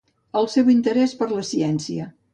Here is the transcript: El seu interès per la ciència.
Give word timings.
El 0.39 0.47
seu 0.53 0.71
interès 0.75 1.13
per 1.21 1.31
la 1.35 1.47
ciència. 1.51 2.13